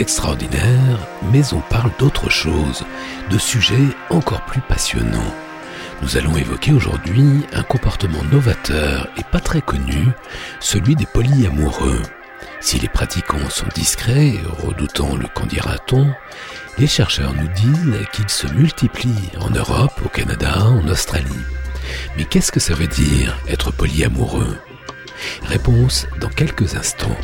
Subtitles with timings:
[0.00, 0.98] extraordinaires,
[1.32, 2.84] mais on parle d'autre chose,
[3.30, 5.34] de sujets encore plus passionnants.
[6.02, 10.08] Nous allons évoquer aujourd'hui un comportement novateur et pas très connu,
[10.58, 12.00] celui des polyamoureux.
[12.60, 14.34] Si les pratiquants sont discrets,
[14.64, 16.10] redoutant le qu'en dira-t-on,
[16.78, 21.28] les chercheurs nous disent qu'ils se multiplient en Europe, au Canada, en Australie.
[22.16, 24.56] Mais qu'est-ce que ça veut dire être polyamoureux?
[25.44, 27.16] Réponse dans quelques instants.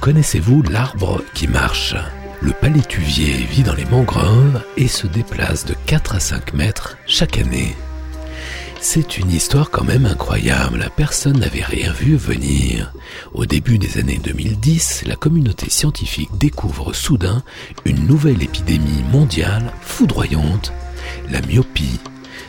[0.00, 1.94] Connaissez-vous l'arbre qui marche?
[2.40, 7.36] Le palétuvier vit dans les mangroves et se déplace de 4 à 5 mètres chaque
[7.36, 7.76] année.
[8.80, 12.94] C'est une histoire quand même incroyable, personne n'avait rien vu venir.
[13.34, 17.42] Au début des années 2010, la communauté scientifique découvre soudain
[17.84, 20.72] une nouvelle épidémie mondiale foudroyante,
[21.28, 22.00] la myopie.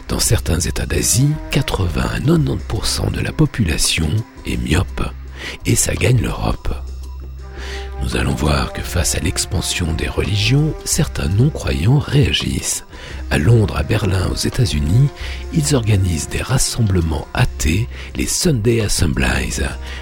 [0.07, 4.09] Dans certains États d'Asie, 80 à 90% de la population
[4.45, 5.03] est myope,
[5.65, 6.73] et ça gagne l'Europe.
[8.01, 12.83] Nous allons voir que face à l'expansion des religions, certains non-croyants réagissent.
[13.29, 15.07] À Londres, à Berlin, aux États-Unis,
[15.53, 19.61] ils organisent des rassemblements athées, les Sunday Assemblies,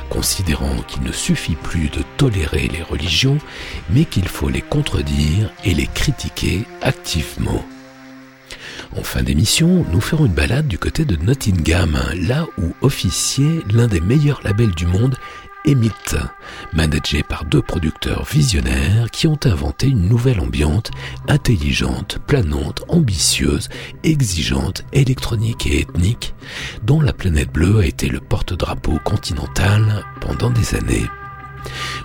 [0.09, 3.37] considérant qu'il ne suffit plus de tolérer les religions,
[3.89, 7.63] mais qu'il faut les contredire et les critiquer activement.
[8.97, 13.87] En fin d'émission, nous ferons une balade du côté de Nottingham, là où officiait l'un
[13.87, 15.15] des meilleurs labels du monde,
[15.65, 15.91] Emit,
[16.73, 20.91] managé par deux producteurs visionnaires qui ont inventé une nouvelle ambiante
[21.27, 23.69] intelligente, planante, ambitieuse,
[24.03, 26.33] exigeante, électronique et ethnique,
[26.83, 31.05] dont la planète bleue a été le porte-drapeau continental pendant des années.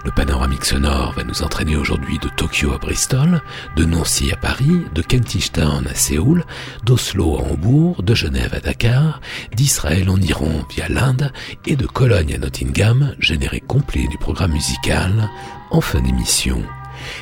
[0.05, 3.41] Le panoramique sonore va nous entraîner aujourd'hui de Tokyo à Bristol,
[3.77, 6.45] de Nancy à Paris, de Kentish Town à Séoul,
[6.85, 9.21] d'Oslo à Hambourg, de Genève à Dakar,
[9.55, 11.33] d'Israël en Iran via l'Inde
[11.67, 15.31] et de Cologne à Nottingham, généré complet du programme musical,
[15.71, 16.63] en fin d'émission.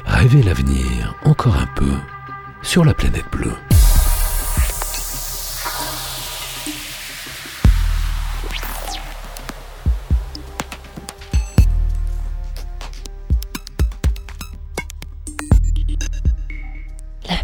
[0.06, 1.92] Rêvez l'avenir encore un peu
[2.62, 3.54] sur la planète bleue.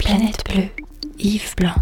[0.09, 0.71] Planète bleue,
[1.19, 1.75] Yves Blanc.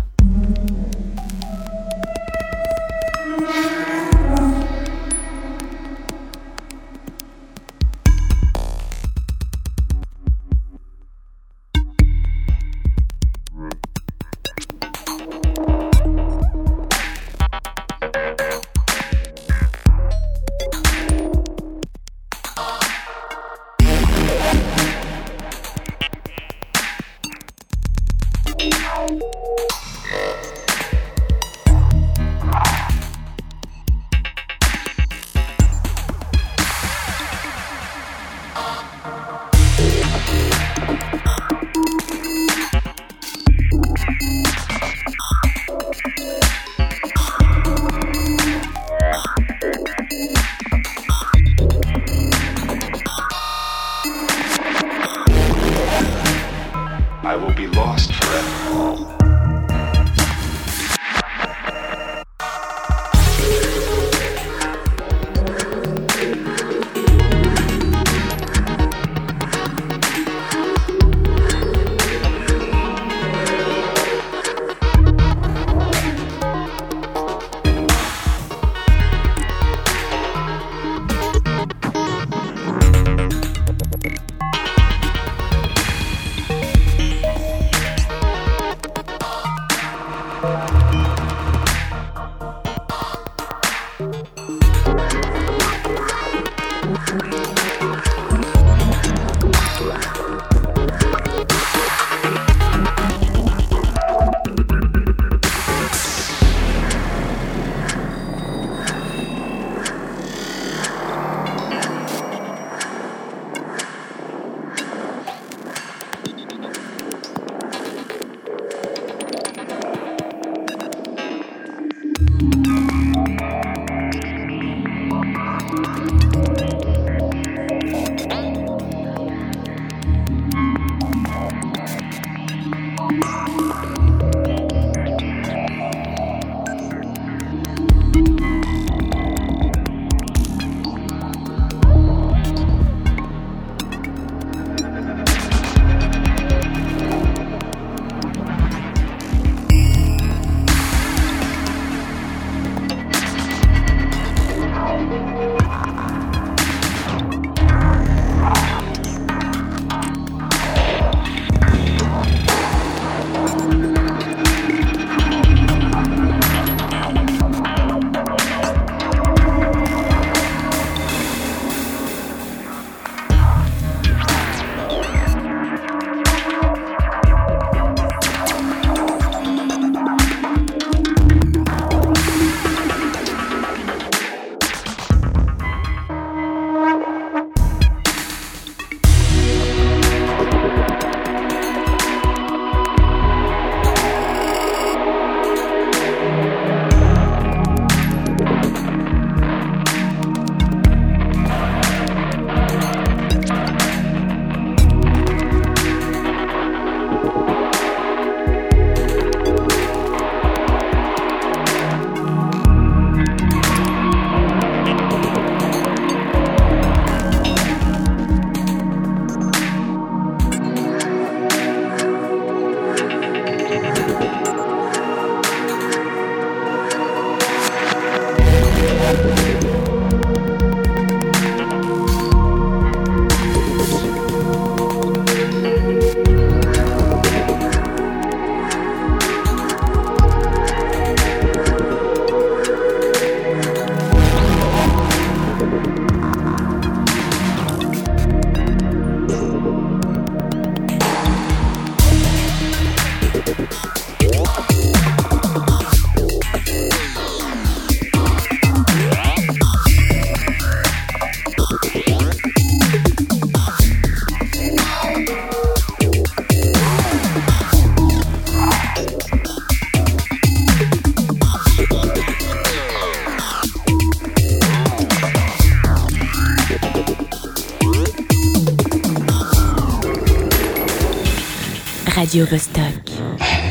[282.37, 283.13] Radio Vostok.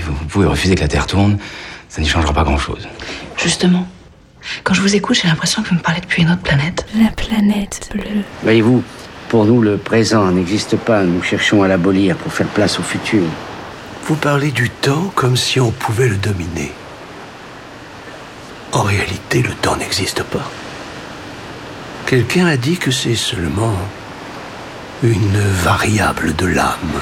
[0.07, 1.37] Vous pouvez refuser que la Terre tourne,
[1.87, 2.87] ça n'y changera pas grand-chose.
[3.37, 3.87] Justement,
[4.63, 6.83] quand je vous écoute, j'ai l'impression que vous me parlez depuis une autre planète.
[6.99, 8.23] La planète bleue.
[8.41, 8.83] Voyez-vous,
[9.29, 11.03] pour nous, le présent n'existe pas.
[11.03, 13.21] Nous cherchons à l'abolir pour faire place au futur.
[14.07, 16.71] Vous parlez du temps comme si on pouvait le dominer.
[18.71, 20.49] En réalité, le temps n'existe pas.
[22.07, 23.77] Quelqu'un a dit que c'est seulement
[25.03, 27.01] une variable de l'âme.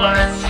[0.00, 0.49] one.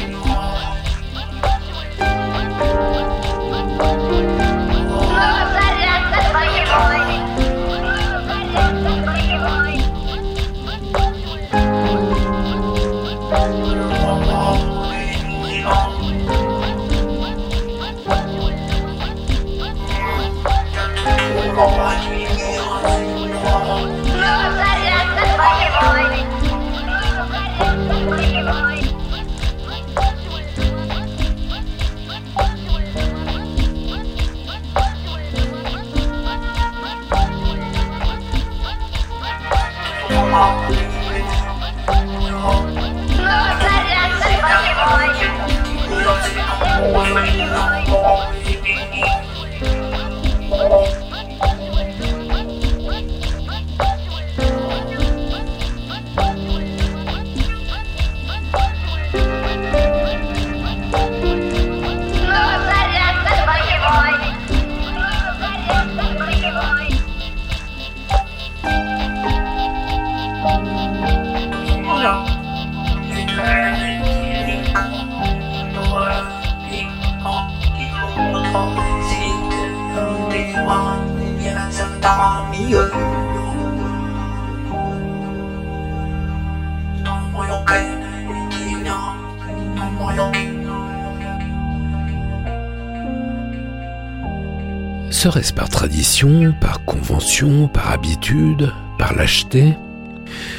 [97.72, 99.76] Par habitude, par lâcheté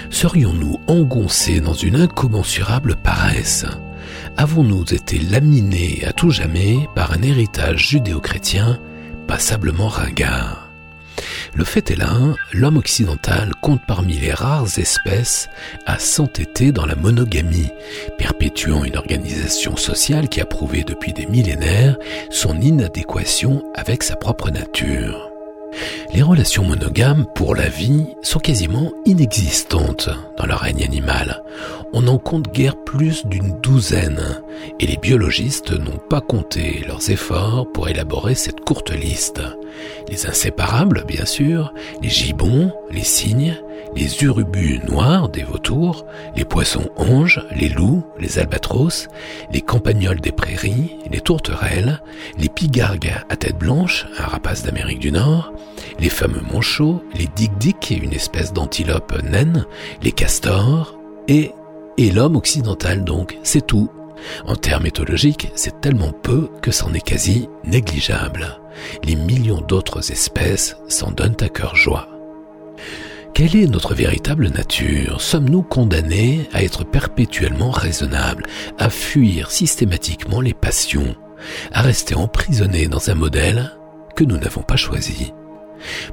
[0.09, 3.65] Serions-nous engoncés dans une incommensurable paresse?
[4.37, 8.79] Avons-nous été laminés à tout jamais par un héritage judéo-chrétien
[9.27, 10.69] passablement ringard?
[11.53, 12.13] Le fait est là,
[12.53, 15.49] l'homme occidental compte parmi les rares espèces
[15.85, 17.69] à s'entêter dans la monogamie,
[18.17, 21.97] perpétuant une organisation sociale qui a prouvé depuis des millénaires
[22.29, 25.31] son inadéquation avec sa propre nature.
[26.13, 31.41] Les relations monogames pour la vie sont quasiment inexistantes dans le règne animal.
[31.93, 34.41] On en compte guère plus d'une douzaine,
[34.81, 39.41] et les biologistes n'ont pas compté leurs efforts pour élaborer cette courte liste.
[40.09, 43.55] Les inséparables, bien sûr, les gibbons, les cygnes,
[43.95, 49.07] les urubus noirs des vautours, les poissons anges, les loups, les albatros,
[49.51, 52.01] les campagnols des prairies, les tourterelles,
[52.37, 55.53] les pigargues à tête blanche, un rapace d'Amérique du Nord,
[56.01, 59.65] les fameux manchots, les dik une espèce d'antilope naine,
[60.01, 61.51] les castors, et,
[61.97, 63.89] et l'homme occidental donc, c'est tout.
[64.45, 68.59] En termes éthologiques, c'est tellement peu que c'en est quasi négligeable.
[69.03, 72.07] Les millions d'autres espèces s'en donnent à cœur joie.
[73.33, 75.21] Quelle est notre véritable nature?
[75.21, 78.45] Sommes-nous condamnés à être perpétuellement raisonnables,
[78.77, 81.15] à fuir systématiquement les passions,
[81.71, 83.71] à rester emprisonnés dans un modèle
[84.15, 85.33] que nous n'avons pas choisi?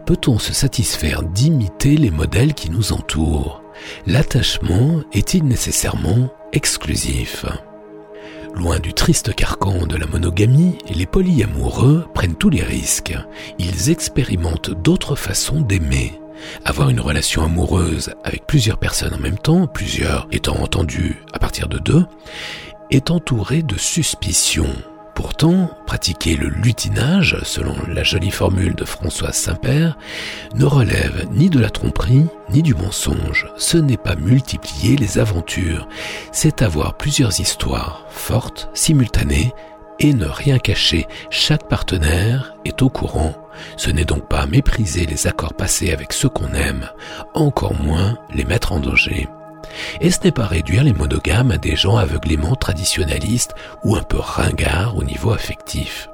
[0.06, 3.62] Peut-on se satisfaire d'imiter les modèles qui nous entourent?
[4.06, 7.44] L'attachement est-il nécessairement exclusif?
[8.54, 13.16] Loin du triste carcan de la monogamie, les polyamoureux prennent tous les risques.
[13.58, 16.20] Ils expérimentent d'autres façons d'aimer.
[16.64, 21.68] Avoir une relation amoureuse avec plusieurs personnes en même temps, plusieurs étant entendues à partir
[21.68, 22.04] de deux,
[22.90, 24.74] est entouré de suspicions.
[25.18, 29.98] Pourtant, pratiquer le lutinage, selon la jolie formule de Françoise Saint-Père,
[30.54, 33.48] ne relève ni de la tromperie ni du mensonge.
[33.56, 35.88] Ce n'est pas multiplier les aventures,
[36.30, 39.52] c'est avoir plusieurs histoires fortes, simultanées,
[39.98, 41.04] et ne rien cacher.
[41.30, 43.34] Chaque partenaire est au courant.
[43.76, 46.88] Ce n'est donc pas mépriser les accords passés avec ceux qu'on aime,
[47.34, 49.26] encore moins les mettre en danger.
[50.00, 53.54] Et ce n'est pas réduire les monogames à des gens aveuglément traditionnalistes
[53.84, 56.08] ou un peu ringards au niveau affectif.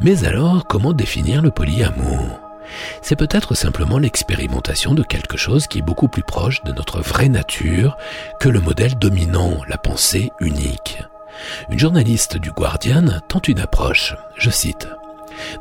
[0.00, 2.40] Mais alors, comment définir le polyamour?
[3.02, 7.28] C'est peut-être simplement l'expérimentation de quelque chose qui est beaucoup plus proche de notre vraie
[7.28, 7.96] nature
[8.40, 11.02] que le modèle dominant, la pensée unique.
[11.70, 14.88] Une journaliste du Guardian tente une approche, je cite.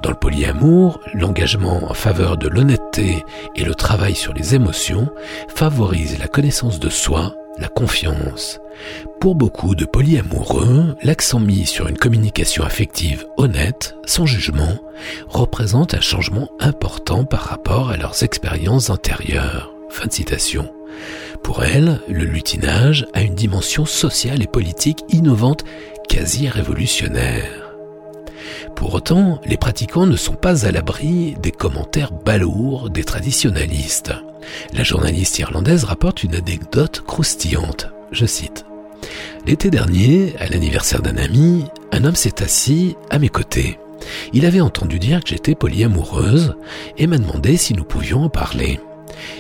[0.02, 3.24] Dans le polyamour, l'engagement en faveur de l'honnêteté
[3.56, 5.10] et le travail sur les émotions
[5.48, 8.60] favorisent la connaissance de soi, la confiance.
[9.20, 14.78] Pour beaucoup de polyamoureux, l'accent mis sur une communication affective honnête, sans jugement,
[15.28, 19.74] représente un changement important par rapport à leurs expériences antérieures.
[19.90, 20.72] Fin de citation.
[21.44, 25.63] Pour elle, le lutinage a une dimension sociale et politique innovante,
[26.08, 27.66] quasi révolutionnaire.
[28.76, 34.13] Pour autant, les pratiquants ne sont pas à l'abri des commentaires balourds des traditionalistes.
[34.73, 37.88] La journaliste irlandaise rapporte une anecdote croustillante.
[38.12, 38.65] Je cite.
[39.45, 43.80] L'été dernier, à l'anniversaire d'un ami, un homme s'est assis à mes côtés.
[44.34, 46.56] Il avait entendu dire que j'étais polyamoureuse
[46.97, 48.80] et m'a demandé si nous pouvions en parler.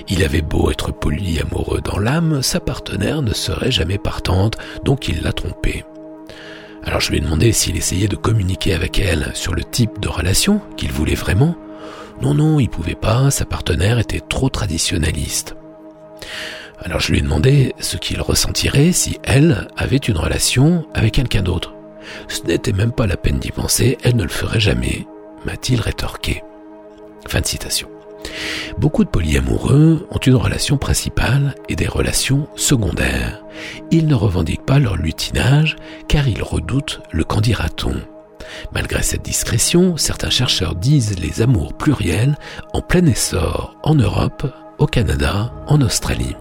[0.07, 5.21] Il avait beau être polyamoureux dans l'âme, sa partenaire ne serait jamais partante, donc il
[5.21, 5.85] l'a trompé.
[6.87, 10.07] Alors je lui ai demandé s'il essayait de communiquer avec elle sur le type de
[10.07, 11.53] relation qu'il voulait vraiment.
[12.21, 15.57] Non, non, il pouvait pas, sa partenaire était trop traditionnaliste.
[16.79, 21.41] Alors je lui ai demandé ce qu'il ressentirait si elle avait une relation avec quelqu'un
[21.41, 21.73] d'autre.
[22.29, 25.05] Ce n'était même pas la peine d'y penser, elle ne le ferait jamais,
[25.45, 26.41] m'a-t-il rétorqué.
[27.27, 27.89] Fin de citation.
[28.77, 33.43] Beaucoup de polyamoureux ont une relation principale et des relations secondaires.
[33.91, 35.75] Ils ne revendiquent pas leur lutinage
[36.07, 37.95] car ils redoutent le candidaton.
[38.73, 42.37] Malgré cette discrétion, certains chercheurs disent les amours pluriels
[42.73, 44.45] en plein essor en Europe,
[44.77, 46.35] au Canada, en Australie.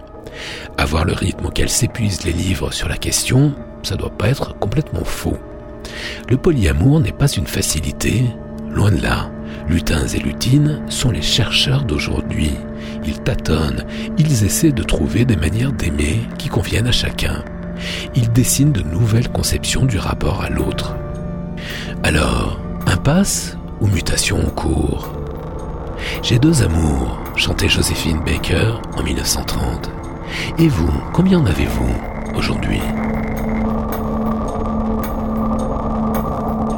[0.77, 5.03] Avoir le rythme auquel s'épuisent les livres sur la question, ça doit pas être complètement
[5.03, 5.37] faux.
[6.29, 8.25] Le polyamour n'est pas une facilité,
[8.69, 9.31] loin de là.
[9.69, 12.51] Lutins et lutines sont les chercheurs d'aujourd'hui.
[13.05, 13.85] Ils tâtonnent,
[14.17, 17.43] ils essaient de trouver des manières d'aimer qui conviennent à chacun.
[18.15, 20.95] Ils dessinent de nouvelles conceptions du rapport à l'autre.
[22.03, 25.13] Alors, impasse ou mutation en cours?
[26.23, 29.91] J'ai deux amours, chantait Joséphine Baker en 1930.
[30.59, 31.95] Et vous, combien en avez-vous
[32.35, 32.81] aujourd'hui?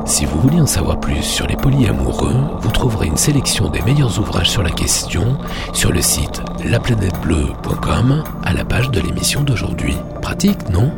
[0.10, 4.20] Si vous voulez en savoir plus sur les polyamoureux, vous trouverez une sélection des meilleurs
[4.20, 5.38] ouvrages sur la question
[5.72, 9.96] sur le site laplanètebleu.com à la page de l'émission d'aujourd'hui.
[10.20, 10.92] Pratique, non?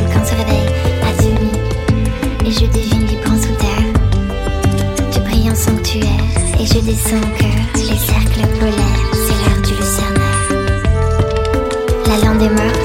[0.00, 0.68] volcan se réveille
[1.02, 1.50] à demi
[2.46, 6.24] et je devine les pans sous terre du brillant sanctuaire
[6.58, 10.14] et je descends au cœur les cercles polaires, c'est l'art du lucerne.
[12.06, 12.79] La lande est morte.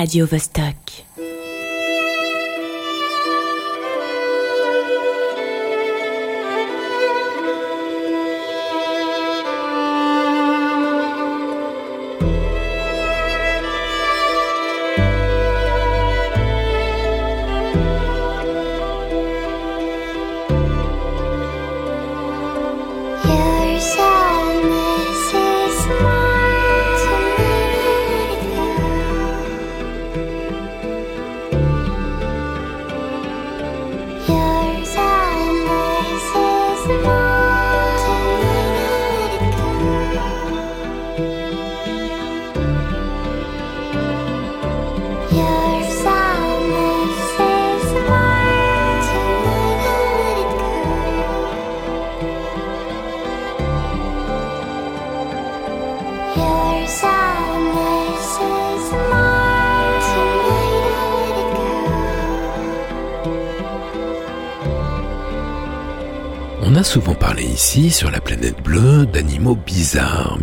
[0.00, 0.69] Radio Vostok.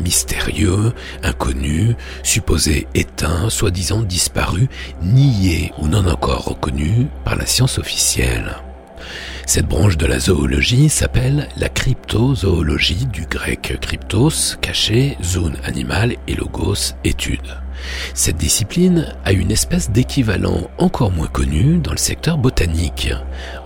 [0.07, 4.69] Mystérieux, inconnus, supposés éteints, soi-disant disparus,
[5.01, 8.55] niés ou non encore reconnus par la science officielle.
[9.45, 16.35] Cette branche de la zoologie s'appelle la cryptozoologie du grec cryptos, caché, zoon animal et
[16.35, 17.66] logos, étude.
[18.17, 23.13] Cette discipline a une espèce d'équivalent encore moins connu dans le secteur botanique.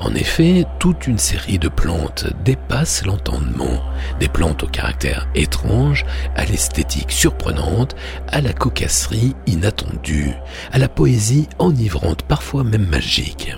[0.02, 3.82] En effet, toute une série de plantes dépasse l'entendement.
[4.20, 7.96] Des plantes au caractère étrange, à l'esthétique surprenante,
[8.28, 10.34] à la cocasserie inattendue,
[10.74, 13.56] à la poésie enivrante, parfois même magique.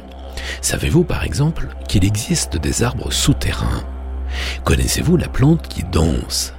[0.61, 3.83] Savez-vous par exemple qu'il existe des arbres souterrains?
[4.63, 6.53] Connaissez-vous la plante qui danse?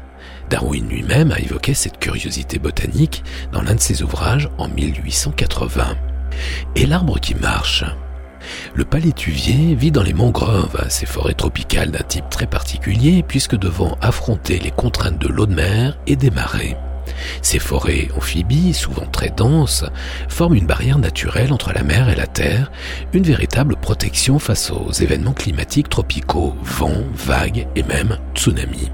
[0.54, 5.96] Darwin lui-même a évoqué cette curiosité botanique dans l'un de ses ouvrages en 1880.
[6.76, 7.84] Et l'arbre qui marche
[8.74, 13.98] le palétuvier vit dans les mangroves, ces forêts tropicales d'un type très particulier puisque devant
[14.00, 16.76] affronter les contraintes de l'eau de mer et des marées.
[17.42, 19.84] Ces forêts amphibies, souvent très denses,
[20.28, 22.70] forment une barrière naturelle entre la mer et la terre,
[23.12, 28.92] une véritable protection face aux événements climatiques tropicaux, vents, vagues et même tsunamis.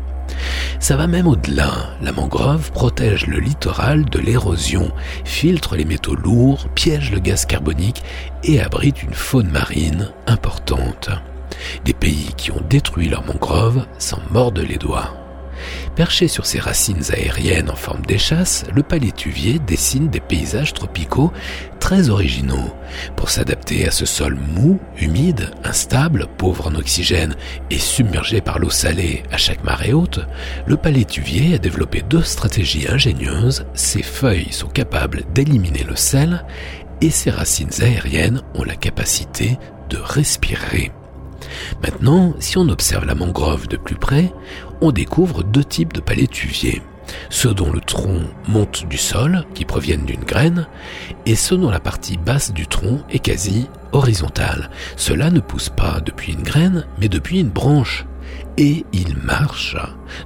[0.79, 1.71] Ça va même au-delà.
[2.01, 4.91] La mangrove protège le littoral de l'érosion,
[5.25, 8.03] filtre les métaux lourds, piège le gaz carbonique
[8.45, 11.11] et abrite une faune marine importante.
[11.85, 15.20] Des pays qui ont détruit leurs mangroves s'en mordent les doigts.
[15.97, 21.33] Perché sur ses racines aériennes en forme d'échasse, le palétuvier dessine des paysages tropicaux
[21.79, 22.75] très originaux.
[23.17, 27.35] Pour s'adapter à ce sol mou, humide, instable, pauvre en oxygène
[27.71, 30.21] et submergé par l'eau salée à chaque marée haute,
[30.67, 33.65] le palétuvier a développé deux stratégies ingénieuses.
[33.75, 36.45] Ses feuilles sont capables d'éliminer le sel
[37.01, 40.93] et ses racines aériennes ont la capacité de respirer.
[41.83, 44.33] Maintenant, si on observe la mangrove de plus près,
[44.81, 46.83] on découvre deux types de palétuviers.
[47.29, 50.67] Ceux dont le tronc monte du sol, qui proviennent d'une graine,
[51.27, 54.71] et ceux dont la partie basse du tronc est quasi horizontale.
[54.97, 58.07] Cela ne pousse pas depuis une graine, mais depuis une branche.
[58.57, 59.77] Et ils marchent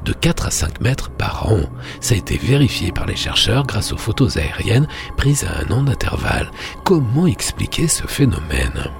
[0.04, 1.60] de 4 à 5 mètres par an.
[2.00, 5.82] Ça a été vérifié par les chercheurs grâce aux photos aériennes prises à un an
[5.82, 6.50] d'intervalle.
[6.84, 8.90] Comment expliquer ce phénomène?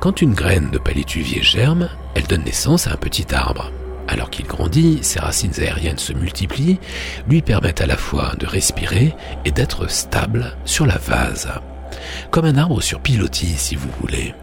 [0.00, 3.70] Quand une graine de palétuvier germe, elle donne naissance à un petit arbre.
[4.08, 6.80] Alors qu'il grandit, ses racines aériennes se multiplient,
[7.28, 9.14] lui permettent à la fois de respirer
[9.44, 11.48] et d'être stable sur la vase.
[12.30, 14.34] Comme un arbre sur pilotis, si vous voulez.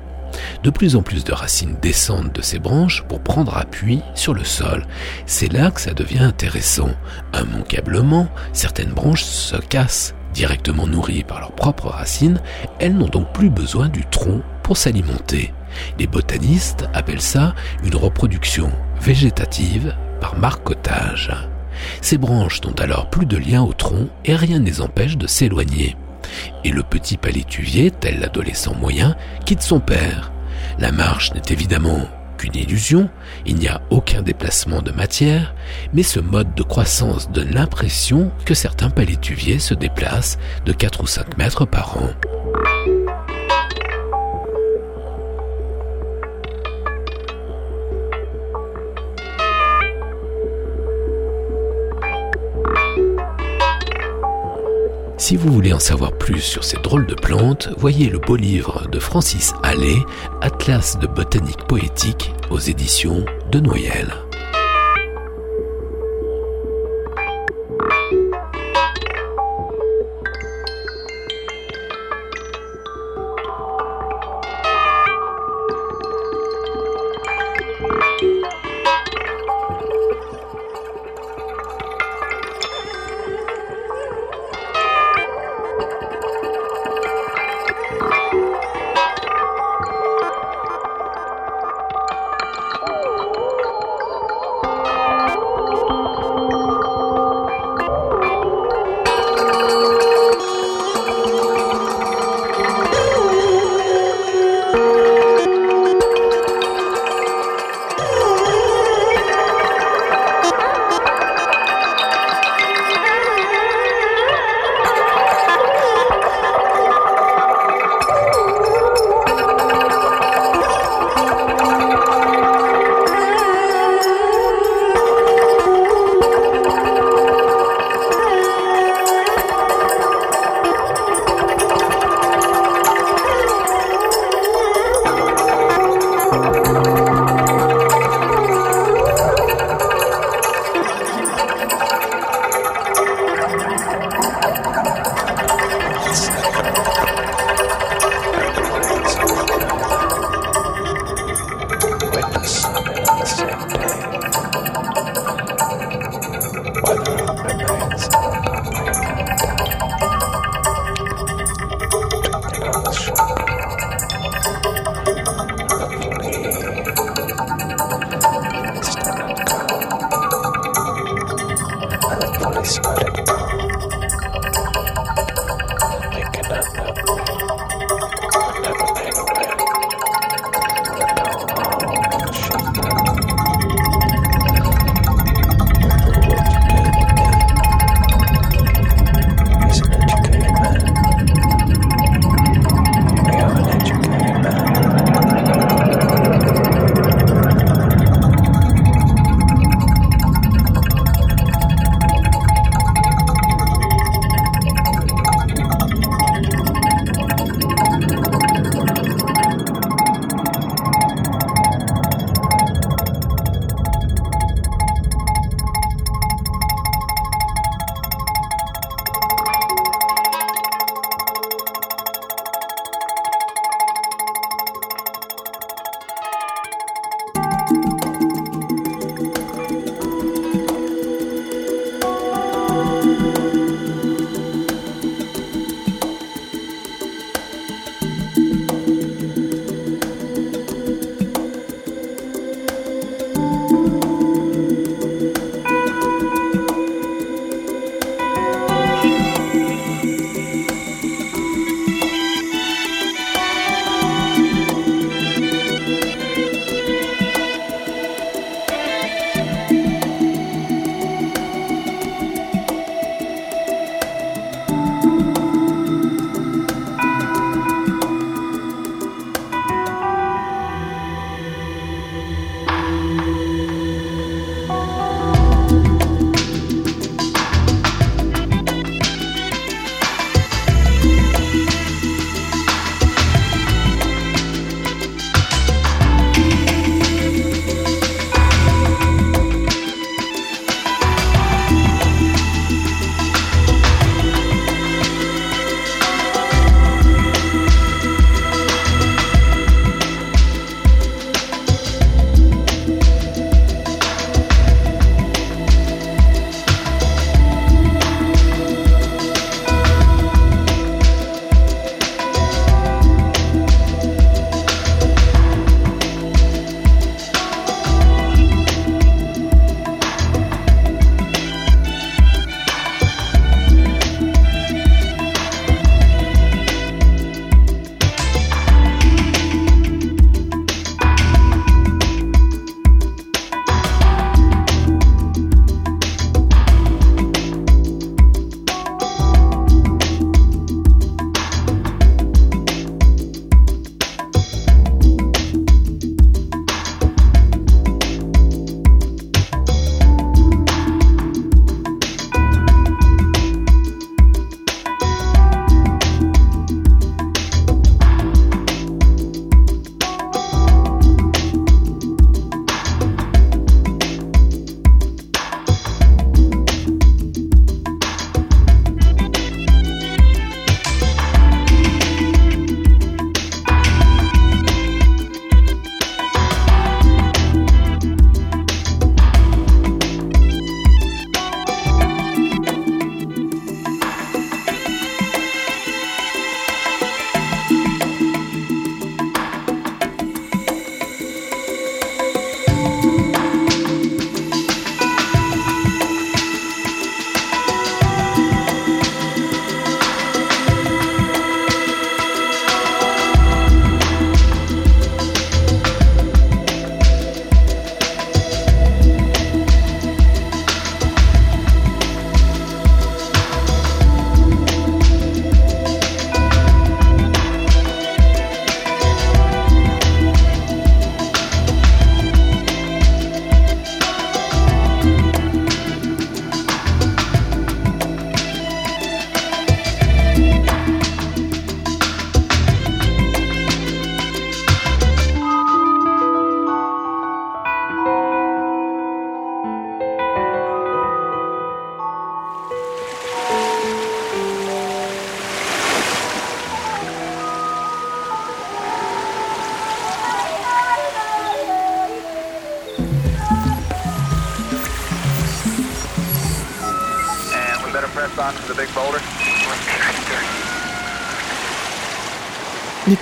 [0.63, 4.43] De plus en plus de racines descendent de ses branches pour prendre appui sur le
[4.43, 4.85] sol.
[5.25, 6.91] C'est là que ça devient intéressant.
[7.33, 10.13] Immanquablement, certaines branches se cassent.
[10.35, 12.41] Directement nourries par leurs propres racines,
[12.79, 15.53] elles n'ont donc plus besoin du tronc pour s'alimenter.
[15.97, 18.69] Les botanistes appellent ça une reproduction
[18.99, 21.31] végétative par marcotage.
[22.01, 25.25] Ces branches n'ont alors plus de lien au tronc et rien ne les empêche de
[25.25, 25.95] s'éloigner.
[26.65, 30.33] Et le petit palétuvier, tel l'adolescent moyen, quitte son père.
[30.79, 33.09] La marche n'est évidemment qu'une illusion,
[33.45, 35.53] il n'y a aucun déplacement de matière,
[35.93, 41.07] mais ce mode de croissance donne l'impression que certains palétuviers se déplacent de 4 ou
[41.07, 42.09] 5 mètres par an.
[55.25, 58.87] Si vous voulez en savoir plus sur ces drôles de plantes, voyez le beau livre
[58.91, 59.97] de Francis Allais,
[60.41, 64.24] Atlas de botanique poétique, aux éditions de Noyel.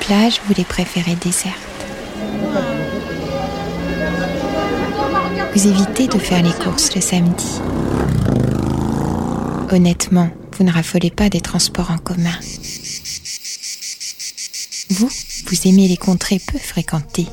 [0.05, 1.57] Plages, vous les préférez désertes.
[5.55, 7.61] Vous évitez de faire les courses le samedi.
[9.71, 12.37] Honnêtement, vous ne raffolez pas des transports en commun.
[14.89, 15.09] Vous,
[15.47, 17.27] vous aimez les contrées peu fréquentées.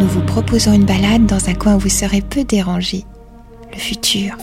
[0.00, 3.04] Nous vous proposons une balade dans un coin où vous serez peu dérangé.
[3.72, 4.36] Le futur.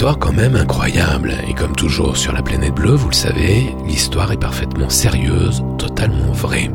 [0.00, 4.40] Quand même incroyable, et comme toujours sur la planète bleue, vous le savez, l'histoire est
[4.40, 6.70] parfaitement sérieuse, totalement vraie.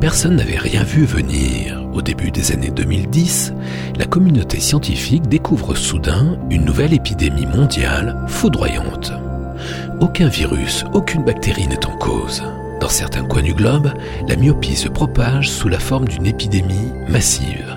[0.00, 1.86] Personne n'avait rien vu venir.
[1.94, 3.54] Au début des années 2010,
[3.96, 9.12] la communauté scientifique découvre soudain une nouvelle épidémie mondiale foudroyante.
[10.00, 12.42] Aucun virus, aucune bactérie n'est en cause.
[12.80, 13.92] Dans certains coins du globe,
[14.26, 17.75] la myopie se propage sous la forme d'une épidémie massive.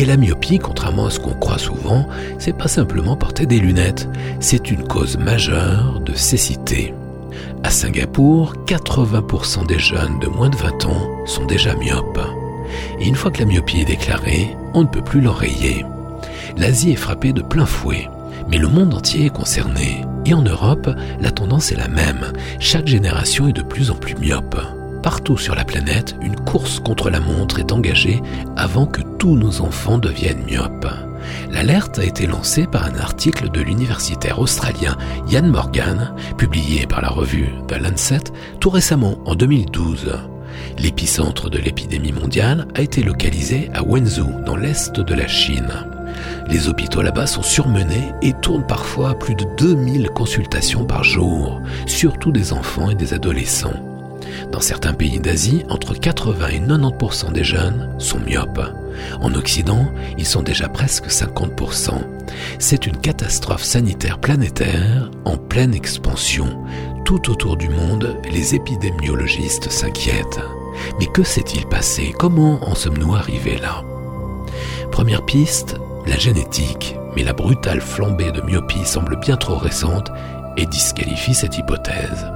[0.00, 4.08] Et la myopie, contrairement à ce qu'on croit souvent, c'est pas simplement porter des lunettes,
[4.40, 6.94] c'est une cause majeure de cécité.
[7.62, 12.18] À Singapour, 80% des jeunes de moins de 20 ans sont déjà myopes.
[12.98, 15.84] Et une fois que la myopie est déclarée, on ne peut plus l'enrayer.
[16.56, 18.08] L'Asie est frappée de plein fouet,
[18.48, 20.06] mais le monde entier est concerné.
[20.24, 20.88] Et en Europe,
[21.20, 22.32] la tendance est la même.
[22.58, 24.79] Chaque génération est de plus en plus myope.
[25.02, 28.20] Partout sur la planète, une course contre la montre est engagée
[28.56, 30.88] avant que tous nos enfants deviennent myopes.
[31.50, 34.96] L'alerte a été lancée par un article de l'universitaire australien
[35.28, 38.24] Ian Morgan, publié par la revue The Lancet
[38.60, 40.18] tout récemment en 2012.
[40.78, 45.72] L'épicentre de l'épidémie mondiale a été localisé à Wenzhou, dans l'est de la Chine.
[46.48, 51.62] Les hôpitaux là-bas sont surmenés et tournent parfois à plus de 2000 consultations par jour,
[51.86, 53.89] surtout des enfants et des adolescents.
[54.52, 58.60] Dans certains pays d'Asie, entre 80 et 90% des jeunes sont myopes.
[59.20, 59.86] En Occident,
[60.18, 61.92] ils sont déjà presque 50%.
[62.58, 66.64] C'est une catastrophe sanitaire planétaire en pleine expansion.
[67.04, 70.40] Tout autour du monde, les épidémiologistes s'inquiètent.
[70.98, 72.12] Mais que s'est-il passé?
[72.18, 73.84] Comment en sommes-nous arrivés là?
[74.90, 75.76] Première piste,
[76.06, 76.96] la génétique.
[77.16, 80.10] Mais la brutale flambée de myopie semble bien trop récente
[80.56, 82.26] et disqualifie cette hypothèse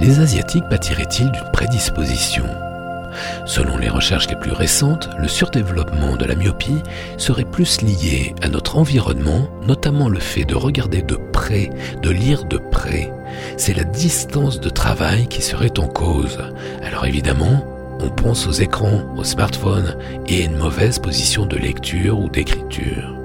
[0.00, 2.44] les Asiatiques pâtiraient-ils d'une prédisposition?
[3.44, 6.82] Selon les recherches les plus récentes, le surdéveloppement de la myopie
[7.18, 11.70] serait plus lié à notre environnement, notamment le fait de regarder de près,
[12.02, 13.12] de lire de près.
[13.56, 16.38] C'est la distance de travail qui serait en cause.
[16.82, 17.64] Alors évidemment,
[18.00, 19.96] on pense aux écrans, aux smartphones
[20.26, 23.21] et à une mauvaise position de lecture ou d'écriture.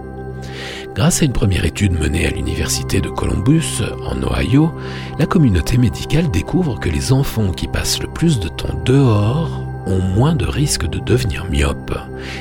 [0.98, 4.72] Grâce à une première étude menée à l'université de Columbus, en Ohio,
[5.20, 10.02] la communauté médicale découvre que les enfants qui passent le plus de temps dehors ont
[10.02, 11.96] moins de risques de devenir myopes.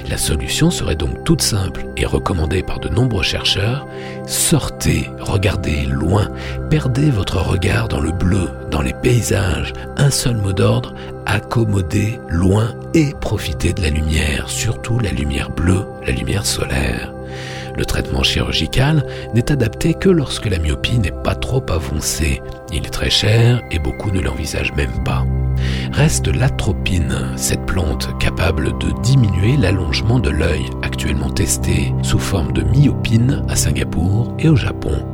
[0.08, 3.86] La solution serait donc toute simple et recommandée par de nombreux chercheurs.
[4.26, 6.30] Sortez, regardez loin,
[6.70, 9.74] perdez votre regard dans le bleu, dans les paysages.
[9.98, 10.94] Un seul mot d'ordre,
[11.26, 17.12] accommodez loin et profitez de la lumière, surtout la lumière bleue, la lumière solaire.
[17.76, 19.04] Le traitement chirurgical
[19.34, 22.42] n'est adapté que lorsque la myopie n'est pas trop avancée.
[22.72, 25.24] Il est très cher et beaucoup ne l'envisagent même pas.
[25.92, 32.62] Reste l'atropine, cette plante capable de diminuer l'allongement de l'œil, actuellement testée sous forme de
[32.62, 35.06] myopine à Singapour et au Japon.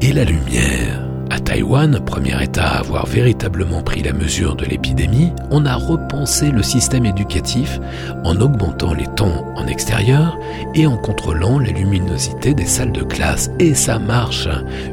[0.00, 1.11] Et la lumière.
[1.32, 6.50] À Taïwan, premier État à avoir véritablement pris la mesure de l'épidémie, on a repensé
[6.50, 7.80] le système éducatif
[8.22, 10.38] en augmentant les temps en extérieur
[10.74, 13.50] et en contrôlant la luminosité des salles de classe.
[13.60, 14.46] Et ça marche.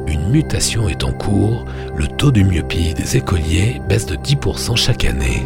[0.08, 1.66] Une mutation est en cours.
[1.98, 5.46] Le taux de myopie des écoliers baisse de 10% chaque année.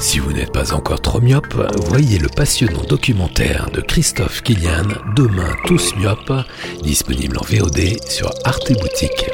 [0.00, 1.54] Si vous n'êtes pas encore trop myope,
[1.88, 6.32] voyez le passionnant documentaire de Christophe Kilian, Demain tous myopes,
[6.82, 9.30] disponible en VOD sur Arte Boutique.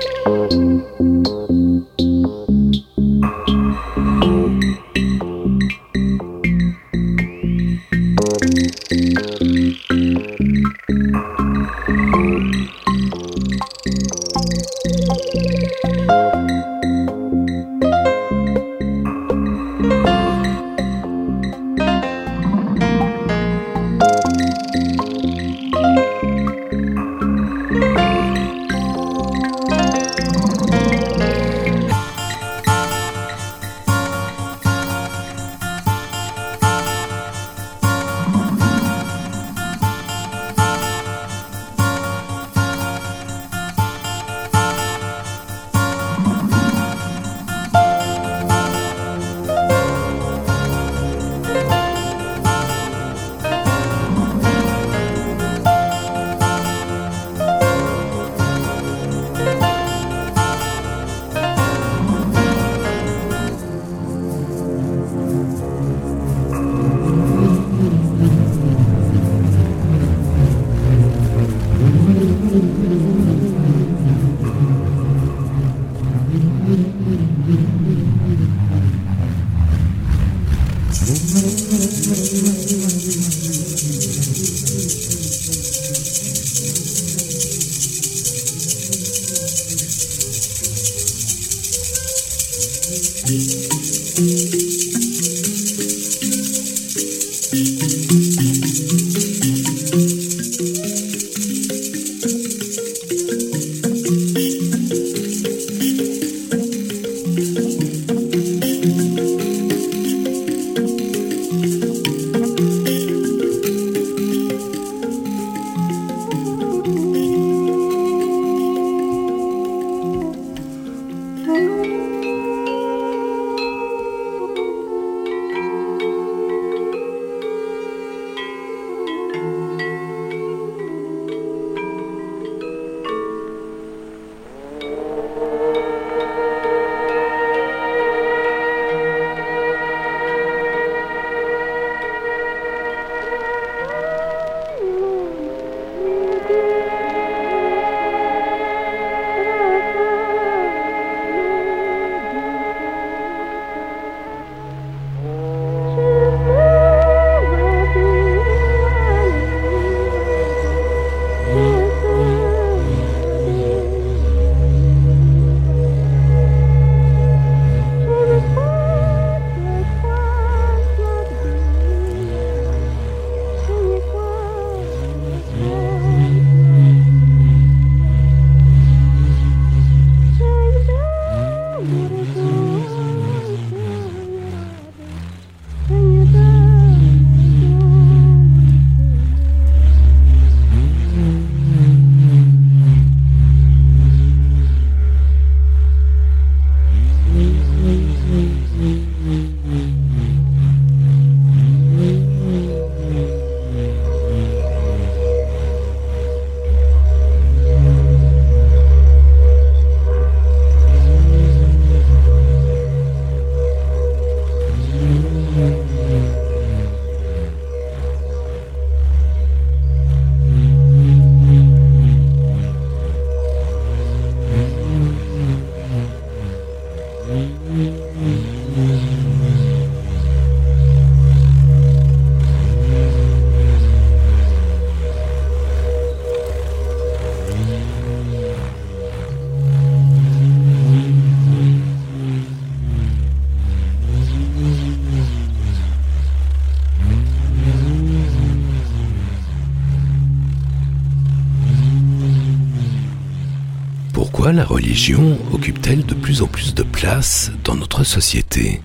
[254.66, 258.80] Religion occupe-t-elle de plus en plus de place dans notre société?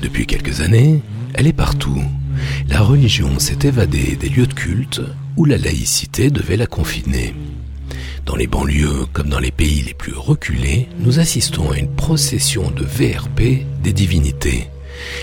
[0.00, 1.02] Depuis quelques années,
[1.34, 2.02] elle est partout.
[2.68, 5.02] La religion s'est évadée des lieux de culte
[5.36, 7.34] où la laïcité devait la confiner.
[8.24, 12.70] Dans les banlieues comme dans les pays les plus reculés, nous assistons à une procession
[12.70, 14.68] de VRP des divinités.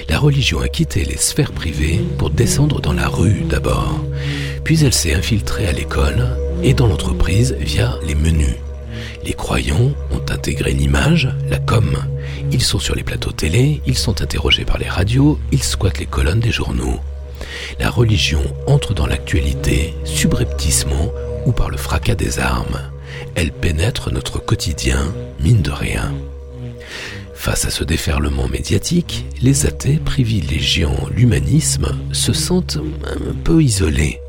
[0.08, 4.04] La religion a quitté les sphères privées pour descendre dans la rue d'abord,
[4.64, 6.28] puis elle s'est infiltrée à l'école
[6.62, 8.56] et dans l'entreprise via les menus.
[9.24, 11.98] Les croyants ont intégré l'image, la com.
[12.52, 16.06] Ils sont sur les plateaux télé, ils sont interrogés par les radios, ils squattent les
[16.06, 17.00] colonnes des journaux.
[17.80, 21.12] La religion entre dans l'actualité subrepticement
[21.46, 22.80] ou par le fracas des armes.
[23.36, 26.14] Elle pénètre notre quotidien, mine de rien.
[27.34, 34.20] Face à ce déferlement médiatique, les athées privilégiant l'humanisme se sentent un peu isolés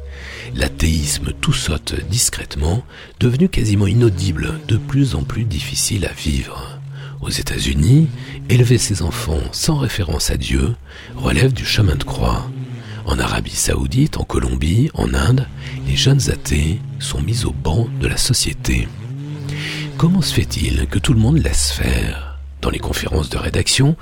[0.55, 2.84] l'athéisme tout saute discrètement,
[3.18, 6.80] devenu quasiment inaudible, de plus en plus difficile à vivre.
[7.20, 8.09] Aux États-Unis,
[8.48, 10.74] élever ses enfants sans référence à Dieu
[11.16, 12.51] relève du chemin de croix.
[13.05, 15.46] En Arabie saoudite, en Colombie, en Inde,
[15.86, 18.88] les jeunes athées sont mis au banc de la société.
[19.98, 22.38] Comment se fait-il que tout le monde laisse faire?
[22.62, 23.96] Dans les conférences de rédaction,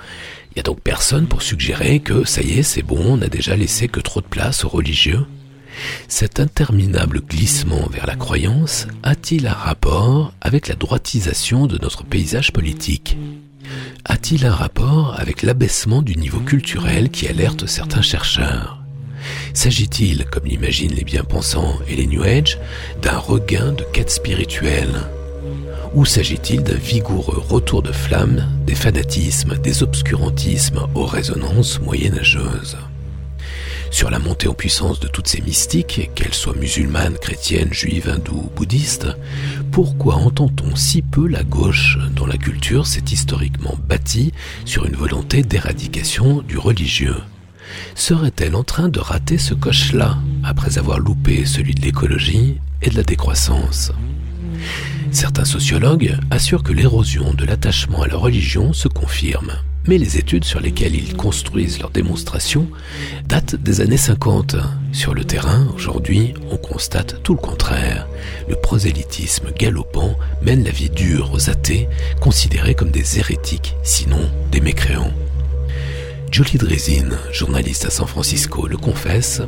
[0.50, 3.28] il n'y a donc personne pour suggérer que ça y est, c'est bon, on n'a
[3.28, 5.26] déjà laissé que trop de place aux religieux
[6.08, 12.52] cet interminable glissement vers la croyance a-t-il un rapport avec la droitisation de notre paysage
[12.52, 13.16] politique?
[14.04, 18.78] A-t-il un rapport avec l'abaissement du niveau culturel qui alerte certains chercheurs?
[19.52, 22.58] S'agit-il, comme l'imaginent les bien-pensants et les New Age,
[23.02, 25.02] d'un regain de quête spirituelle?
[25.94, 32.76] Ou s'agit-il d'un vigoureux retour de flamme des fanatismes, des obscurantismes aux résonances moyenâgeuses?
[33.90, 38.44] Sur la montée en puissance de toutes ces mystiques, qu'elles soient musulmanes, chrétiennes, juives, hindoues
[38.46, 39.08] ou bouddhistes,
[39.72, 44.32] pourquoi entend-on si peu la gauche dont la culture s'est historiquement bâtie
[44.64, 47.16] sur une volonté d'éradication du religieux?
[47.94, 52.96] Serait-elle en train de rater ce coche-là après avoir loupé celui de l'écologie et de
[52.96, 53.92] la décroissance?
[55.10, 59.52] Certains sociologues assurent que l'érosion de l'attachement à la religion se confirme,
[59.86, 62.68] mais les études sur lesquelles ils construisent leurs démonstrations
[63.26, 64.56] datent des années 50.
[64.92, 68.06] Sur le terrain, aujourd'hui, on constate tout le contraire.
[68.48, 71.88] Le prosélytisme galopant mène la vie dure aux athées,
[72.20, 75.12] considérés comme des hérétiques, sinon des mécréants.
[76.30, 79.42] Julie Dresine, journaliste à San Francisco, le confesse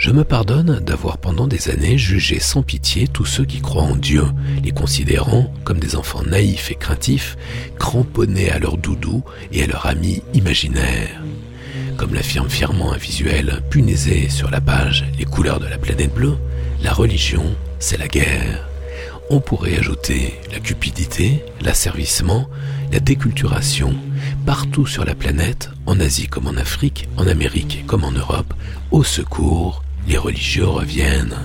[0.00, 3.96] je me pardonne d'avoir pendant des années jugé sans pitié tous ceux qui croient en
[3.96, 4.24] Dieu,
[4.64, 7.36] les considérant comme des enfants naïfs et craintifs,
[7.78, 9.22] cramponnés à leur doudou
[9.52, 11.20] et à leur ami imaginaire.
[11.98, 16.38] Comme l'affirme fièrement un visuel punaisé sur la page Les couleurs de la planète bleue,
[16.82, 17.44] la religion,
[17.78, 18.66] c'est la guerre.
[19.28, 22.48] On pourrait ajouter la cupidité, l'asservissement,
[22.90, 23.94] la déculturation,
[24.46, 28.54] partout sur la planète, en Asie comme en Afrique, en Amérique comme en Europe,
[28.90, 31.36] au secours les religieux reviennent.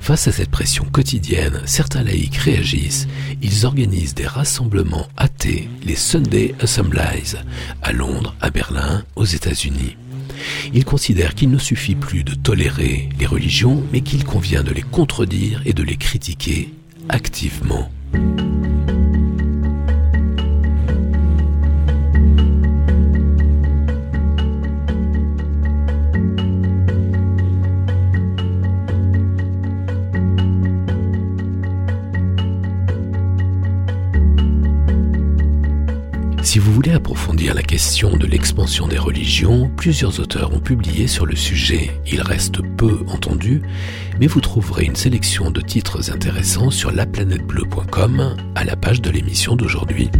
[0.00, 3.06] Face à cette pression quotidienne, certains laïcs réagissent.
[3.40, 7.36] Ils organisent des rassemblements athées, les Sunday Assemblies,
[7.82, 9.96] à Londres, à Berlin, aux États-Unis.
[10.74, 14.82] Ils considèrent qu'il ne suffit plus de tolérer les religions, mais qu'il convient de les
[14.82, 16.74] contredire et de les critiquer
[17.08, 17.90] activement.
[36.52, 41.24] Si vous voulez approfondir la question de l'expansion des religions, plusieurs auteurs ont publié sur
[41.24, 41.98] le sujet.
[42.06, 43.62] Il reste peu entendu,
[44.20, 49.56] mais vous trouverez une sélection de titres intéressants sur laplanètebleu.com à la page de l'émission
[49.56, 50.10] d'aujourd'hui.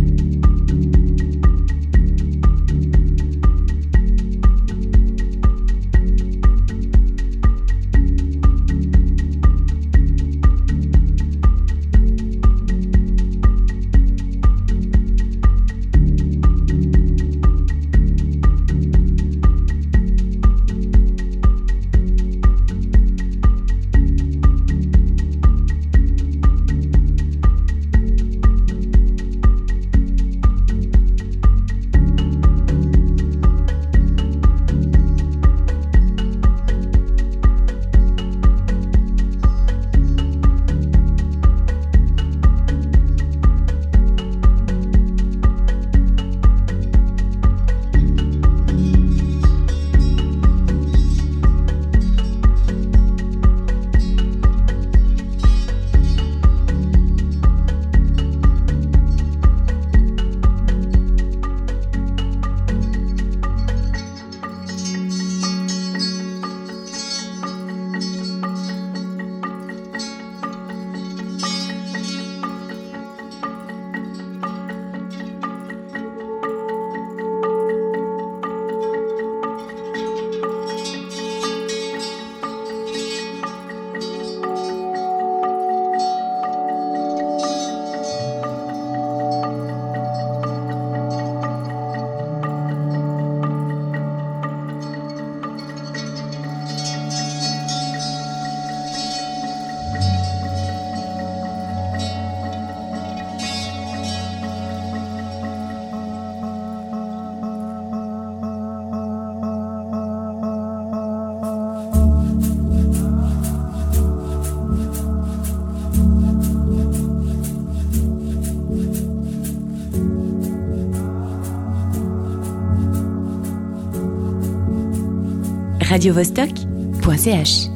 [125.92, 127.71] radiovostok.ch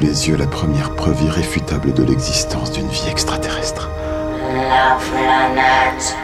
[0.00, 3.90] les yeux la première preuve irréfutable de l'existence d'une vie extraterrestre.
[4.54, 6.16] La planète.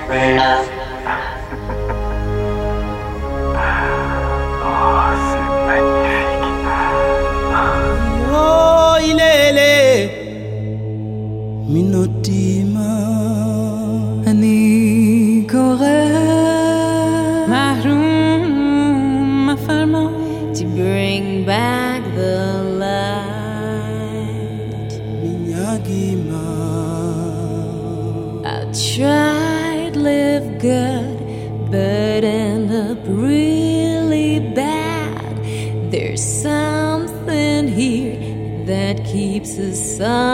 [3.47, 3.59] Oh,
[4.67, 6.45] ah, c'est magnifique.
[8.33, 9.34] Oh, il est
[39.97, 40.34] sun.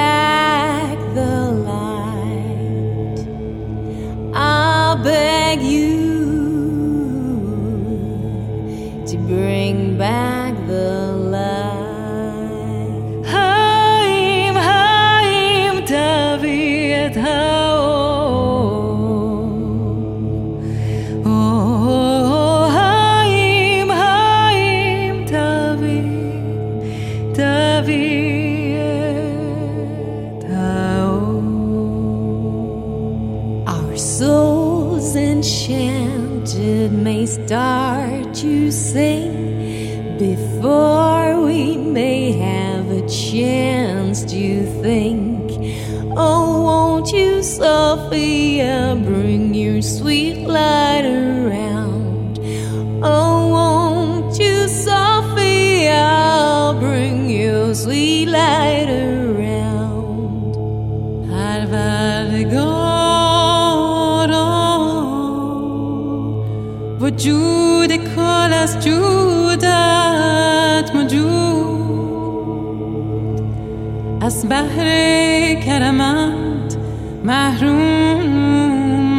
[74.51, 76.77] بهر کرمت
[77.23, 78.21] محروم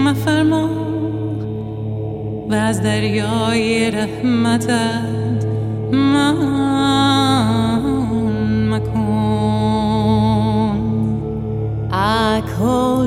[0.05, 0.69] مفرما
[2.51, 5.47] و از دریای رحمتت
[5.93, 6.37] من
[8.71, 9.03] مکن.
[11.93, 13.02] اکن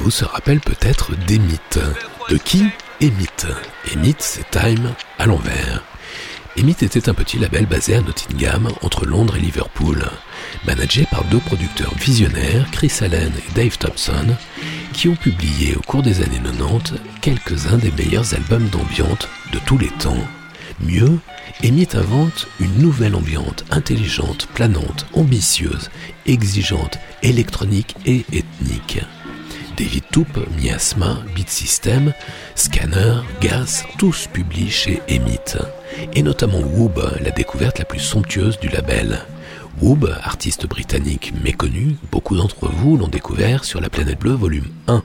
[0.00, 1.58] Vous se rappellent peut-être d'Emit.
[2.28, 2.64] De qui
[3.00, 3.26] Emit.
[3.92, 5.82] Emit, c'est Time à l'envers.
[6.56, 10.04] Emit était un petit label basé à Nottingham, entre Londres et Liverpool,
[10.66, 14.36] managé par deux producteurs visionnaires, Chris Allen et Dave Thompson,
[14.92, 19.78] qui ont publié au cours des années 90 quelques-uns des meilleurs albums d'ambiante de tous
[19.78, 20.26] les temps.
[20.80, 21.18] Mieux,
[21.62, 25.90] Emit invente une nouvelle ambiante intelligente, planante, ambitieuse,
[26.26, 29.00] exigeante, électronique et ethnique.
[29.78, 30.26] David Toop,
[30.60, 32.12] Miasma, Beat System,
[32.56, 35.56] Scanner, Gas, tous publient chez Emit.
[36.14, 39.20] Et notamment Woob, la découverte la plus somptueuse du label.
[39.80, 45.04] Woob, artiste britannique méconnu, beaucoup d'entre vous l'ont découvert sur La Planète Bleue volume 1.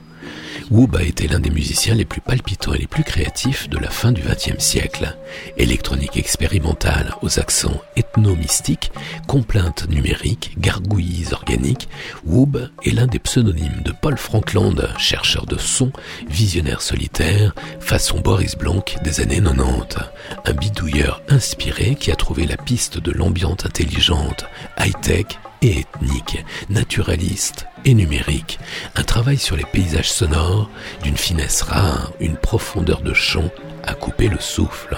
[0.70, 3.90] Woob a été l'un des musiciens les plus palpitants et les plus créatifs de la
[3.90, 5.16] fin du XXe siècle.
[5.56, 8.92] Électronique expérimentale aux accents ethno-mystiques,
[9.26, 11.88] complaintes numériques, gargouillis organiques,
[12.24, 15.92] Woob est l'un des pseudonymes de Paul Frankland, chercheur de son,
[16.28, 19.98] visionnaire solitaire, façon Boris Blanc des années 90.
[20.46, 24.46] Un bidouilleur inspiré qui a trouvé la piste de l'ambiance intelligente,
[24.78, 25.26] high-tech
[25.64, 28.58] et ethnique, naturaliste et numérique.
[28.96, 30.68] Un travail sur les paysages sonores,
[31.02, 33.50] d'une finesse rare, une profondeur de chant
[33.82, 34.96] à couper le souffle.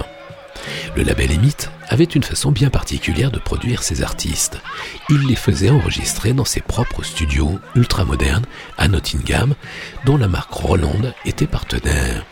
[0.94, 1.56] Le label Emit
[1.88, 4.60] avait une façon bien particulière de produire ses artistes.
[5.08, 8.46] Il les faisait enregistrer dans ses propres studios ultramodernes
[8.76, 9.54] à Nottingham,
[10.04, 12.24] dont la marque Roland était partenaire.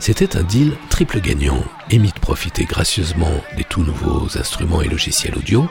[0.00, 1.62] C'était un deal triple gagnant.
[1.90, 5.68] Emit profitait gracieusement des tout nouveaux instruments et logiciels audio,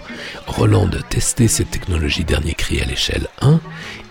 [0.47, 3.59] Roland testait ses technologies dernier cri à l'échelle 1,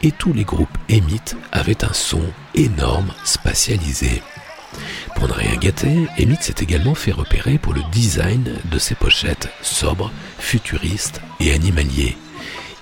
[0.02, 1.20] et tous les groupes Emit
[1.52, 2.22] avaient un son
[2.54, 4.22] énorme spatialisé.
[5.16, 9.48] Pour ne rien gâter, Emit s'est également fait repérer pour le design de ses pochettes
[9.62, 12.16] sobres, futuristes et animaliers.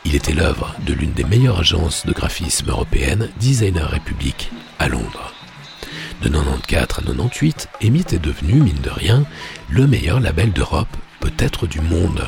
[0.04, 5.32] Il était l'œuvre de l'une des meilleures agences de graphisme européennes, Designer Republic, à Londres.
[6.22, 9.24] De 94 à 98, Emit est devenu, mine de rien,
[9.70, 12.24] le meilleur label d'Europe, peut-être du monde.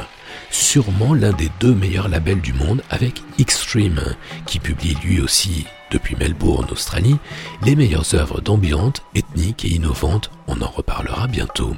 [0.50, 4.14] Sûrement l'un des deux meilleurs labels du monde avec Extreme,
[4.46, 7.16] qui publie lui aussi, depuis Melbourne, Australie,
[7.64, 11.76] les meilleures œuvres d'ambiance, ethniques et innovantes, on en reparlera bientôt.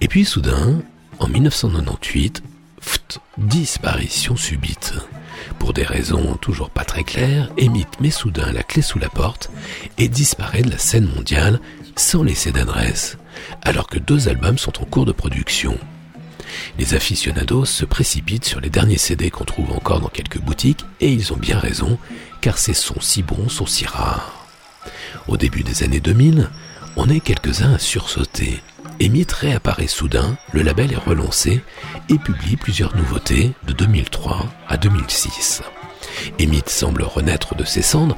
[0.00, 0.82] Et puis soudain,
[1.18, 2.42] en 1998,
[2.80, 4.94] pft, disparition subite.
[5.58, 9.50] Pour des raisons toujours pas très claires, Emit met soudain la clé sous la porte
[9.98, 11.60] et disparaît de la scène mondiale
[11.96, 13.18] sans laisser d'adresse,
[13.62, 15.78] alors que deux albums sont en cours de production.
[16.78, 21.12] Les aficionados se précipitent sur les derniers CD qu'on trouve encore dans quelques boutiques et
[21.12, 21.98] ils ont bien raison,
[22.40, 24.46] car ces sons si bons sont si rares.
[25.28, 26.48] Au début des années 2000,
[26.96, 28.62] on est quelques-uns à sursauter.
[28.98, 31.62] Emit réapparaît soudain, le label est relancé
[32.08, 35.62] et publie plusieurs nouveautés de 2003 à 2006.
[36.38, 38.16] Emit semble renaître de ses cendres,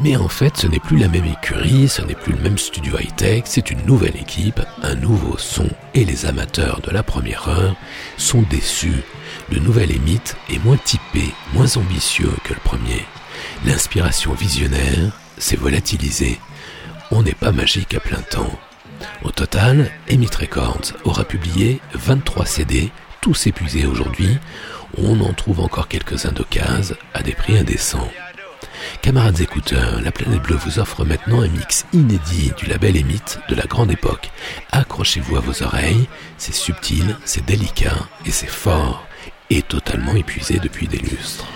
[0.00, 2.98] mais en fait ce n'est plus la même écurie, ce n'est plus le même studio
[2.98, 7.76] high-tech, c'est une nouvelle équipe, un nouveau son, et les amateurs de la première heure
[8.16, 9.02] sont déçus.
[9.50, 10.20] Le nouvel Emit
[10.50, 13.04] est moins typé, moins ambitieux que le premier.
[13.64, 16.38] L'inspiration visionnaire s'est volatilisée.
[17.10, 18.58] On n'est pas magique à plein temps.
[19.24, 22.90] Au total, Emit Records aura publié 23 CD,
[23.20, 24.38] tous épuisés aujourd'hui.
[24.98, 28.10] On en trouve encore quelques-uns d'occasion à des prix indécents.
[29.00, 33.54] Camarades écouteurs, la planète bleue vous offre maintenant un mix inédit du label Emit de
[33.54, 34.30] la grande époque.
[34.70, 37.96] Accrochez-vous à vos oreilles, c'est subtil, c'est délicat
[38.26, 39.06] et c'est fort,
[39.50, 41.46] et totalement épuisé depuis des lustres.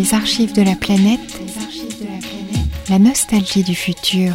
[0.00, 1.20] les archives de la planète,
[2.88, 4.32] la nostalgie du futur.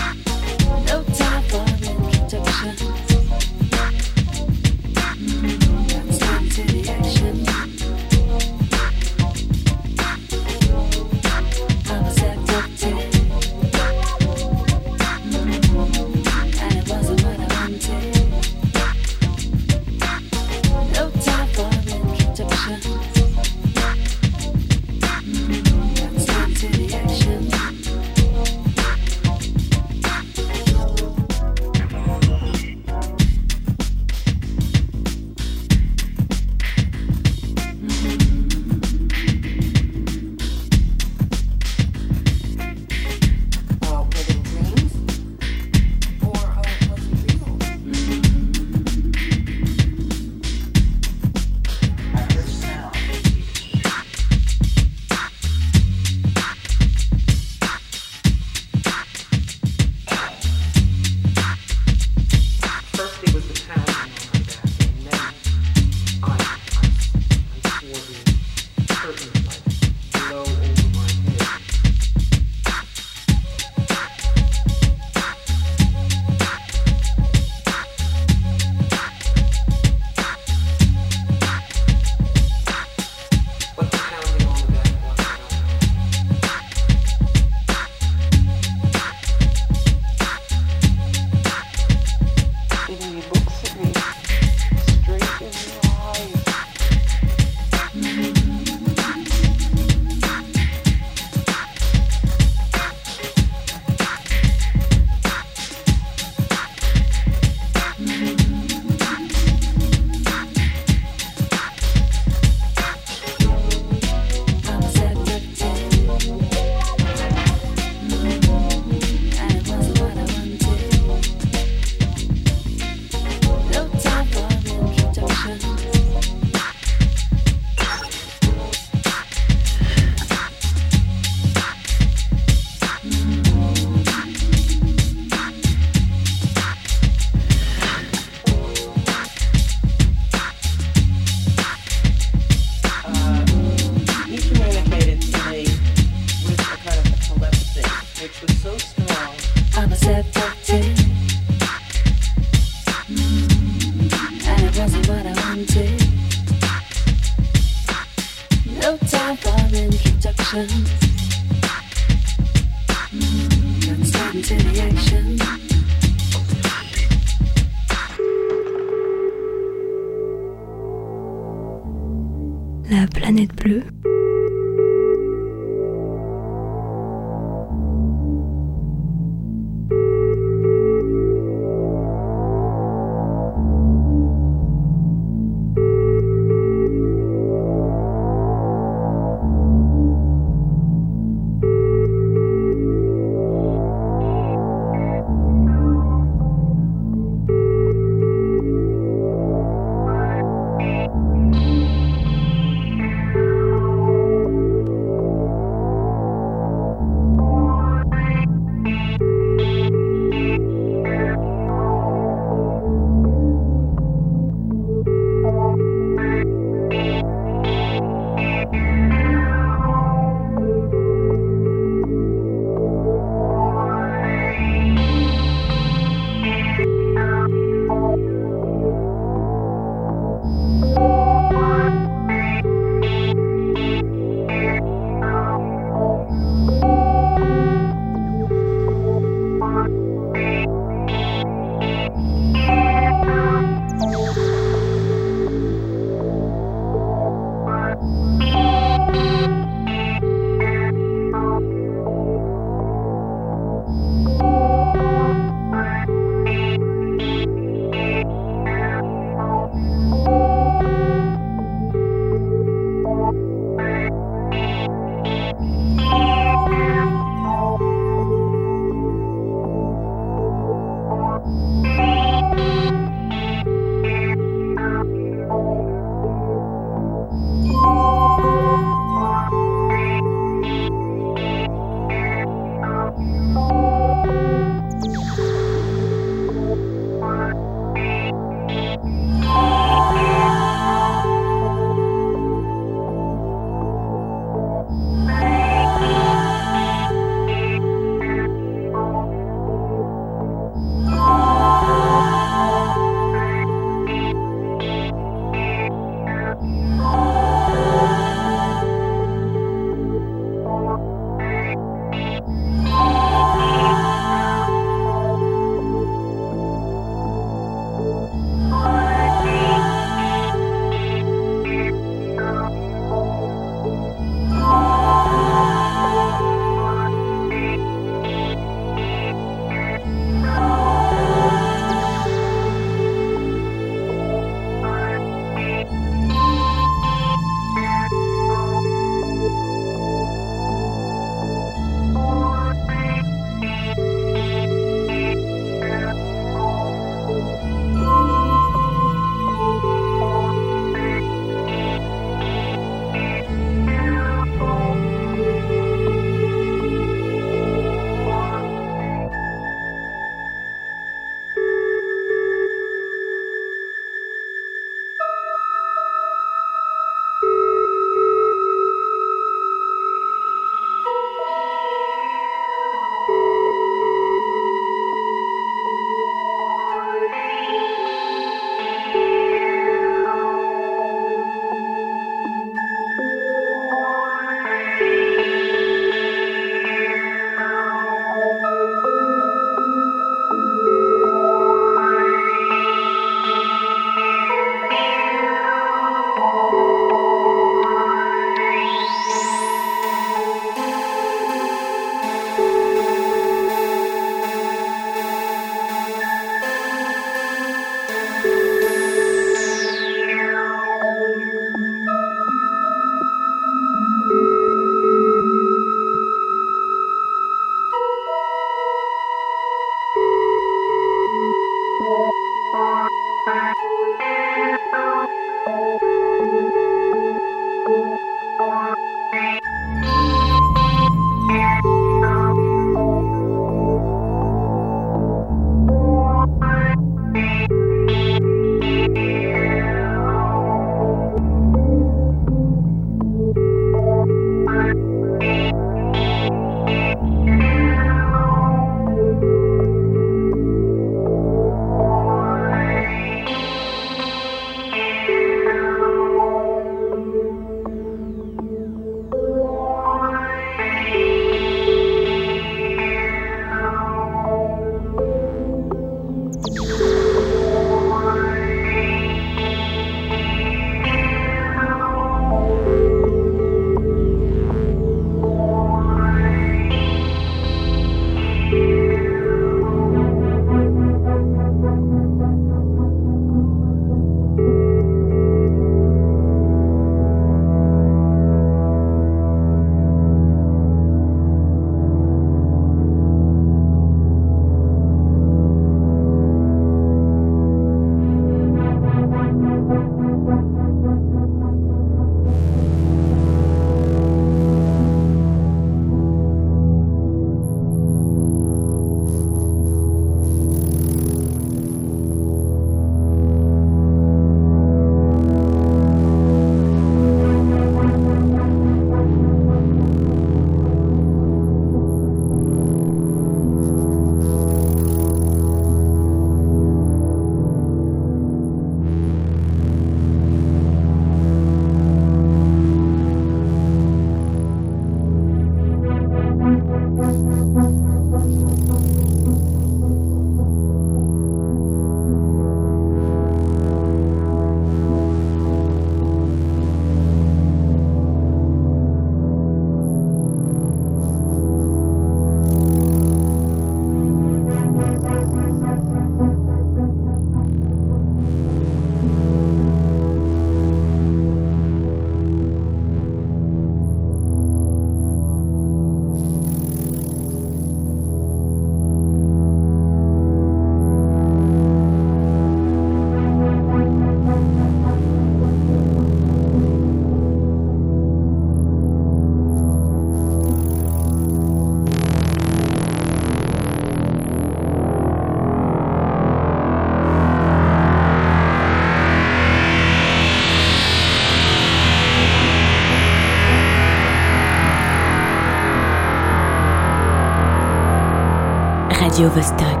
[599.31, 600.00] Radio Vostok.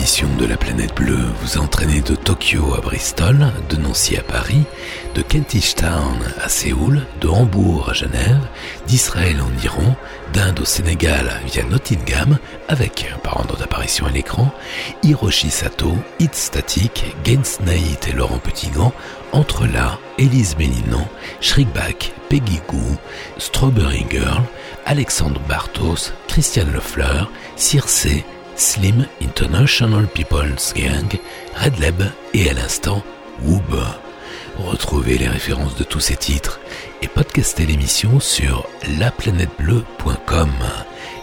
[0.00, 4.62] De la planète bleue vous a entraîné de Tokyo à Bristol, de Nancy à Paris,
[5.14, 8.40] de Kentish Town à Séoul, de Hambourg à Genève,
[8.86, 9.94] d'Israël en Iran,
[10.32, 14.50] d'Inde au Sénégal via Nottingham, avec, par ordre d'apparition à l'écran,
[15.02, 18.94] Hiroshi Sato, Hit Static, Gaines Naït et Laurent Petitgant,
[19.32, 21.06] entre là, Élise Mélinan,
[21.42, 22.96] Shrikback, Peggy Goo,
[23.36, 24.42] Strawberry Girl,
[24.86, 28.06] Alexandre Bartos, Christiane Lefleur, Circe,
[28.56, 31.18] Slim International People's Gang,
[31.56, 32.02] Redleb
[32.34, 33.02] et à l'instant
[33.44, 33.78] Woob.
[34.58, 36.60] Retrouvez les références de tous ces titres
[37.02, 38.66] et podcastez l'émission sur
[38.98, 40.50] laplanètebleu.com.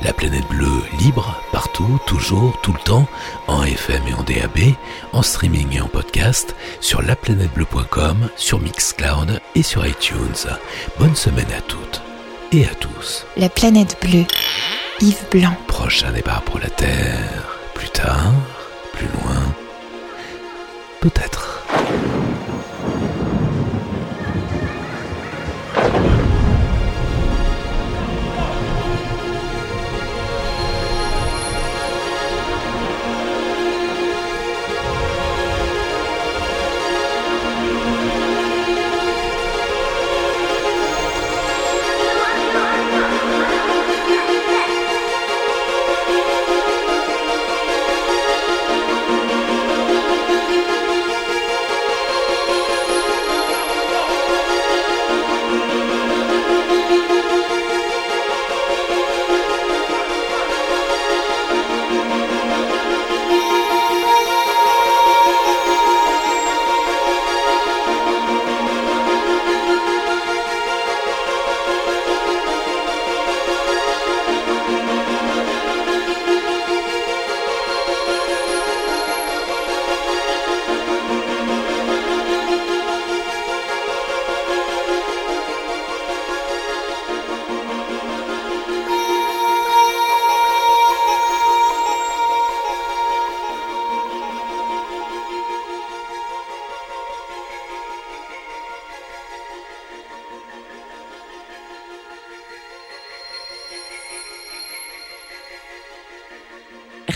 [0.02, 3.08] La planète bleue libre, partout, toujours, tout le temps,
[3.48, 4.74] en FM et en DAB,
[5.14, 10.48] en streaming et en podcast, sur laplanètebleu.com, sur Mixcloud et sur iTunes.
[10.99, 12.02] Bonne semaine à toutes
[12.52, 13.26] et à tous.
[13.36, 14.26] La planète bleue.
[15.02, 15.56] Yves Blanc.
[15.68, 17.60] Prochain départ pour la Terre.
[17.74, 18.34] Plus tard,
[18.94, 19.53] plus loin.
[21.02, 21.65] Peut-être.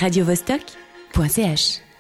[0.02, 1.91] radiovostok.ch